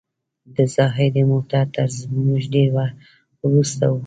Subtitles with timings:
[0.55, 1.87] د زاهدي موټر تر
[2.25, 2.69] موږ ډېر
[3.45, 3.95] وروسته و.